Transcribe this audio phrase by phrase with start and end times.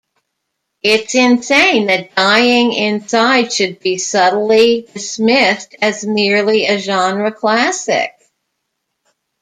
[0.81, 8.11] It's insane that 'Dying Inside' should be subtly dismissed as merely a genre classic.